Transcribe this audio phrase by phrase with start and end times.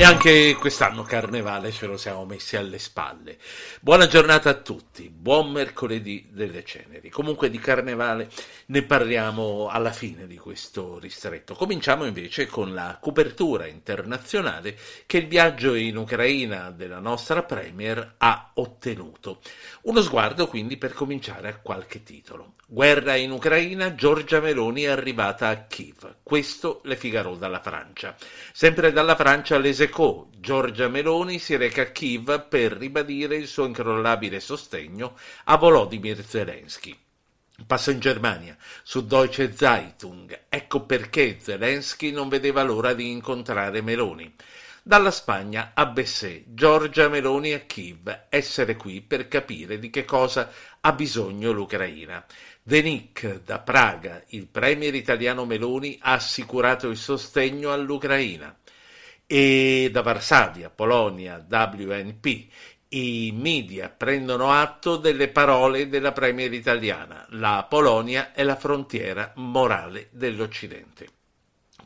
[0.00, 3.36] E anche quest'anno carnevale ce lo siamo messi alle spalle.
[3.82, 7.10] Buona giornata a tutti, buon mercoledì delle ceneri.
[7.10, 8.30] Comunque di carnevale
[8.68, 11.54] ne parliamo alla fine di questo ristretto.
[11.54, 14.74] Cominciamo invece con la copertura internazionale
[15.04, 19.42] che il viaggio in Ucraina della nostra Premier ha ottenuto.
[19.82, 22.54] Uno sguardo quindi per cominciare a qualche titolo.
[22.66, 26.18] Guerra in Ucraina, Giorgia Meloni è arrivata a Kiev.
[26.22, 28.14] Questo le Figaro dalla Francia.
[28.52, 29.58] Sempre dalla Francia
[29.90, 30.28] l'Eseco.
[30.40, 36.96] Giorgia Meloni si reca a Kiev per ribadire il suo incrollabile sostegno a Volodymyr Zelensky.
[37.66, 40.44] Passo in Germania, su Deutsche Zeitung.
[40.48, 44.34] Ecco perché Zelensky non vedeva l'ora di incontrare Meloni.
[44.82, 50.50] Dalla Spagna a Bessé, Giorgia Meloni a Kiev, essere qui per capire di che cosa
[50.80, 52.24] ha bisogno l'Ucraina.
[52.62, 58.56] Denic da Praga, il premier italiano Meloni ha assicurato il sostegno all'Ucraina.
[59.32, 62.48] E da Varsavia, Polonia, WNP,
[62.88, 67.24] i media prendono atto delle parole della premier italiana.
[67.28, 71.19] La Polonia è la frontiera morale dell'Occidente.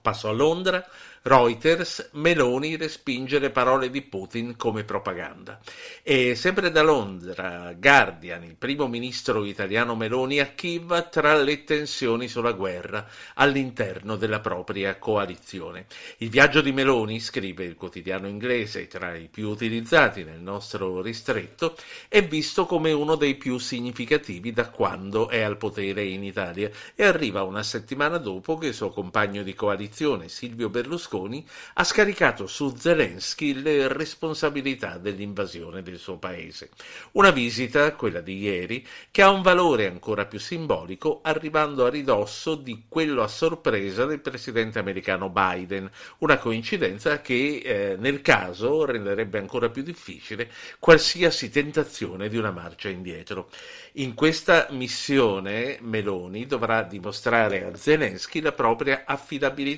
[0.00, 0.86] Passo a Londra,
[1.26, 5.58] Reuters, Meloni respinge le parole di Putin come propaganda.
[6.02, 12.28] E sempre da Londra, Guardian, il primo ministro italiano Meloni a Kiev tra le tensioni
[12.28, 15.86] sulla guerra all'interno della propria coalizione.
[16.18, 21.74] Il viaggio di Meloni, scrive il quotidiano inglese tra i più utilizzati nel nostro ristretto,
[22.06, 27.04] è visto come uno dei più significativi da quando è al potere in Italia e
[27.04, 29.83] arriva una settimana dopo che il suo compagno di coalizione
[30.28, 36.70] Silvio Berlusconi Berlusconi ha scaricato su Zelensky le responsabilità dell'invasione del suo paese.
[37.12, 42.54] Una visita, quella di ieri, che ha un valore ancora più simbolico, arrivando a ridosso
[42.54, 49.38] di quello a sorpresa del presidente americano Biden, una coincidenza che eh, nel caso renderebbe
[49.38, 53.48] ancora più difficile qualsiasi tentazione di una marcia indietro.
[53.94, 59.73] In questa missione Meloni dovrà dimostrare a Zelensky la propria affidabilità,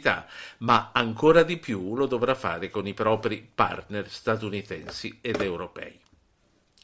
[0.59, 5.99] ma ancora di più lo dovrà fare con i propri partner statunitensi ed europei.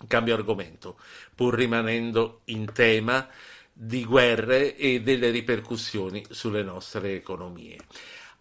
[0.06, 0.98] Cambio argomento,
[1.34, 3.28] pur rimanendo in tema
[3.72, 7.78] di guerre e delle ripercussioni sulle nostre economie.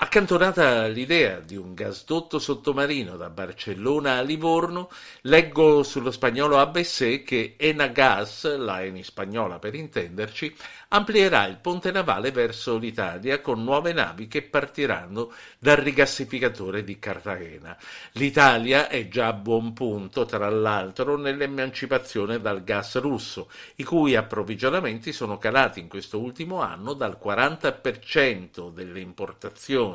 [0.04, 4.90] Accantonata l'idea di un gasdotto sottomarino da Barcellona a Livorno,
[5.22, 10.56] leggo sullo spagnolo ABC che Enagas, la Eni spagnola per intenderci,
[10.88, 17.78] amplierà il ponte navale verso l'Italia con nuove navi che partiranno dal rigassificatore di Cartagena.
[18.14, 25.14] L'Italia è già a buon punto, tra l'altro, nell'emancipazione dal gas russo, i cui approvvigionamenti
[25.14, 29.90] sono calati in questo ultimo anno dal 40% delle importazioni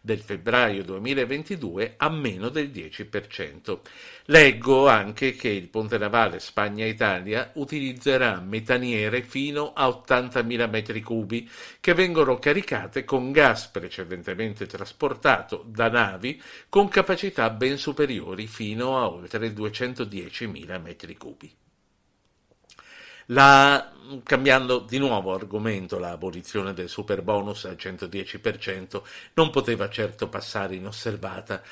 [0.00, 3.78] del febbraio 2022 a meno del 10%.
[4.26, 11.50] Leggo anche che il ponte navale Spagna-Italia utilizzerà metaniere fino a 80.000 metri cubi
[11.80, 19.08] che vengono caricate con gas precedentemente trasportato da navi con capacità ben superiori fino a
[19.10, 21.63] oltre 210.000 metri cubi.
[23.26, 23.90] La,
[24.22, 29.02] cambiando di nuovo argomento, l'abolizione del super bonus al 110%
[29.34, 31.62] non poteva certo passare inosservata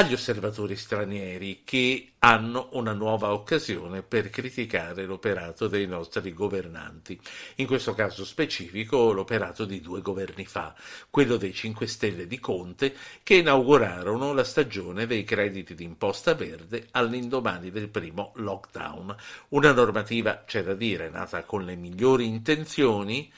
[0.00, 7.20] agli osservatori stranieri che hanno una nuova occasione per criticare l'operato dei nostri governanti,
[7.56, 10.74] in questo caso specifico l'operato di due governi fa,
[11.10, 17.70] quello dei 5 Stelle di Conte che inaugurarono la stagione dei crediti d'imposta verde all'indomani
[17.70, 19.14] del primo lockdown,
[19.48, 23.30] una normativa, c'è da dire, nata con le migliori intenzioni,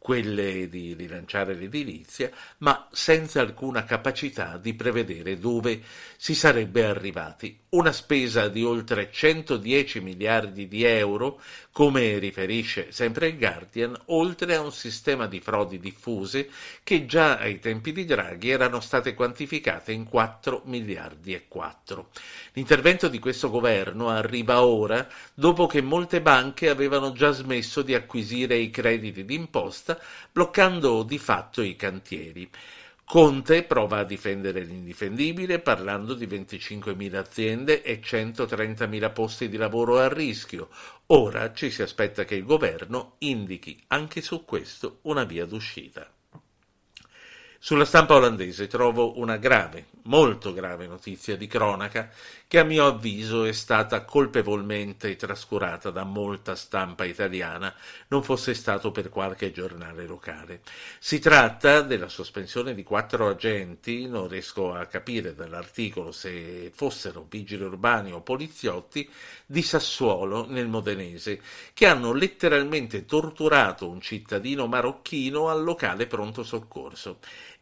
[0.00, 5.82] quelle di rilanciare l'edilizia, ma senza alcuna capacità di prevedere dove
[6.16, 7.58] si sarebbe arrivati.
[7.70, 14.60] Una spesa di oltre 110 miliardi di euro, come riferisce sempre il Guardian, oltre a
[14.62, 16.48] un sistema di frodi diffuse
[16.82, 22.08] che già ai tempi di Draghi erano state quantificate in 4 miliardi e 4.
[22.54, 28.56] L'intervento di questo governo arriva ora dopo che molte banche avevano già smesso di acquisire
[28.56, 29.89] i crediti d'imposta,
[30.32, 32.50] bloccando di fatto i cantieri.
[33.04, 40.06] Conte prova a difendere l'indifendibile parlando di 25.000 aziende e 130.000 posti di lavoro a
[40.06, 40.68] rischio.
[41.06, 46.08] Ora ci si aspetta che il governo indichi anche su questo una via d'uscita.
[47.62, 52.08] Sulla stampa olandese trovo una grave, molto grave notizia di cronaca
[52.48, 57.72] che a mio avviso è stata colpevolmente trascurata da molta stampa italiana,
[58.08, 60.62] non fosse stato per qualche giornale locale.
[60.98, 67.62] Si tratta della sospensione di quattro agenti, non riesco a capire dall'articolo se fossero vigili
[67.62, 69.08] urbani o poliziotti,
[69.44, 71.40] di Sassuolo nel Modenese,
[71.74, 77.18] che hanno letteralmente torturato un cittadino marocchino al locale pronto soccorso.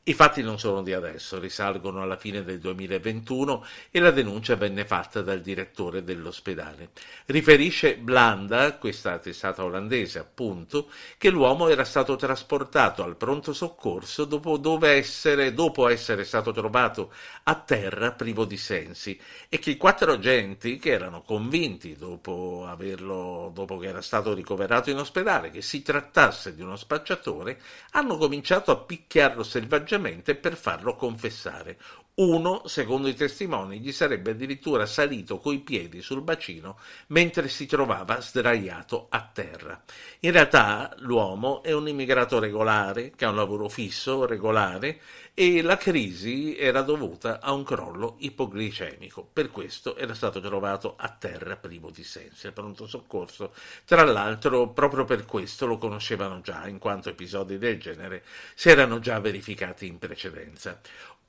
[0.08, 4.86] I fatti non sono di adesso, risalgono alla fine del 2021 e la denuncia venne
[4.86, 6.92] fatta dal direttore dell'ospedale.
[7.26, 10.88] Riferisce Blanda, questa testata olandese appunto,
[11.18, 17.12] che l'uomo era stato trasportato al pronto soccorso dopo, essere, dopo essere stato trovato
[17.42, 19.20] a terra privo di sensi
[19.50, 24.88] e che i quattro agenti che erano convinti dopo, averlo, dopo che era stato ricoverato
[24.88, 27.60] in ospedale che si trattasse di uno spacciatore
[27.90, 31.78] hanno cominciato a picchiarlo selvaggiamente semplicemente per farlo confessare.
[32.18, 36.76] Uno, secondo i testimoni, gli sarebbe addirittura salito coi piedi sul bacino
[37.08, 39.80] mentre si trovava sdraiato a terra.
[40.20, 45.00] In realtà l'uomo è un immigrato regolare, che ha un lavoro fisso, regolare,
[45.32, 49.24] e la crisi era dovuta a un crollo ipoglicemico.
[49.32, 52.48] Per questo era stato trovato a terra privo di sensi.
[52.48, 53.54] Il pronto soccorso,
[53.84, 58.24] tra l'altro, proprio per questo lo conoscevano già, in quanto episodi del genere
[58.56, 60.80] si erano già verificati in precedenza.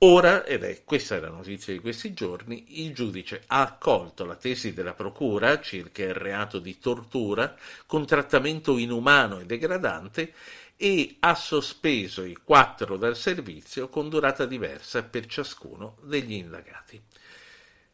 [0.02, 4.36] Ora, ed è questa è la notizia di questi giorni, il giudice ha accolto la
[4.36, 7.56] tesi della Procura circa il reato di tortura
[7.86, 10.32] con trattamento inumano e degradante
[10.76, 17.09] e ha sospeso i quattro dal servizio con durata diversa per ciascuno degli indagati.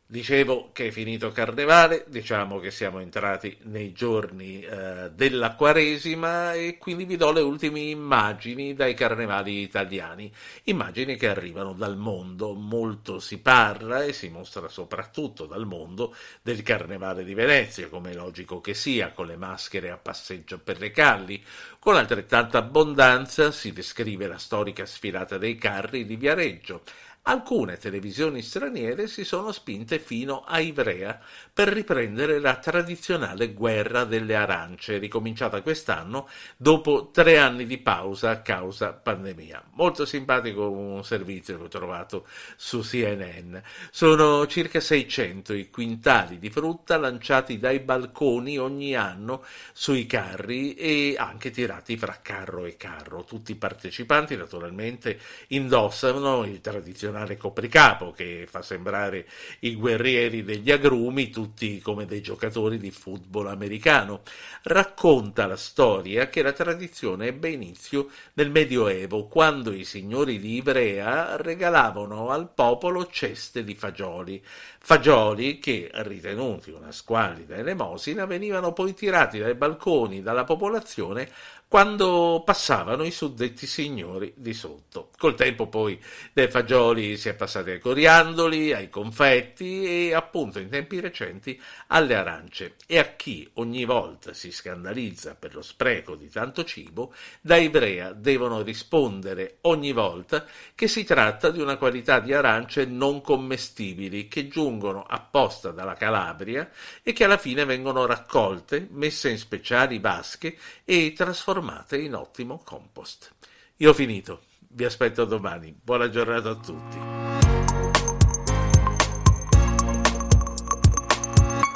[0.08, 6.78] Dicevo che è finito Carnevale, diciamo che siamo entrati nei giorni eh, della Quaresima e
[6.78, 10.32] quindi vi do le ultime immagini dai carnevali italiani,
[10.64, 16.62] immagini che arrivano dal mondo, molto si parla e si mostra soprattutto dal mondo del
[16.62, 20.92] Carnevale di Venezia, come è logico che sia, con le maschere a passeggio per le
[20.92, 21.42] calli,
[21.80, 26.82] con altrettanta abbondanza si descrive la storica sfilata dei carri di Viareggio,
[27.28, 31.18] alcune televisioni straniere si sono spinte fino a Ivrea
[31.52, 38.42] per riprendere la tradizionale guerra delle arance, ricominciata quest'anno dopo tre anni di pausa a
[38.42, 39.70] causa pandemia.
[39.72, 43.56] Molto simpatico un servizio che ho trovato su CNN.
[43.90, 51.16] Sono circa 600 i quintali di frutta lanciati dai balconi ogni anno sui carri e
[51.18, 53.24] anche tirati fra carro e carro.
[53.24, 55.18] Tutti i partecipanti naturalmente
[55.48, 59.26] indossano il tradizionale tradizionale copricapo che fa sembrare
[59.60, 64.22] i guerrieri degli agrumi tutti come dei giocatori di football americano.
[64.62, 71.36] Racconta la storia che la tradizione ebbe inizio nel Medioevo, quando i signori di Ivrea
[71.36, 74.42] regalavano al popolo ceste di fagioli.
[74.88, 81.28] Fagioli che, ritenuti una squallida elemosina, venivano poi tirati dai balconi dalla popolazione
[81.68, 85.10] quando passavano i suddetti signori di sotto.
[85.18, 86.00] Col tempo poi
[86.32, 92.14] dai fagioli si è passati ai coriandoli, ai confetti e appunto in tempi recenti alle
[92.14, 92.76] arance.
[92.86, 98.12] E a chi ogni volta si scandalizza per lo spreco di tanto cibo, da Ivrea
[98.12, 104.46] devono rispondere ogni volta che si tratta di una qualità di arance non commestibili che
[104.46, 104.75] giungono
[105.06, 106.70] apposta dalla Calabria
[107.02, 112.60] e che alla fine vengono raccolte, messe in speciali vasche e trasformate trasformate in ottimo
[112.64, 113.30] compost.
[113.76, 115.74] Io ho finito, vi aspetto domani.
[115.80, 116.98] Buona giornata a tutti.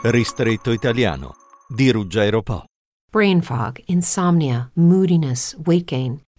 [0.03, 1.37] Ristretto italiano
[1.69, 2.65] di Ruggero Po.
[3.11, 6.21] Brain fog, insomnia, moodiness, weight gain.